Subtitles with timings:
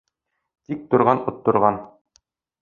[0.71, 1.79] Тик торған отторған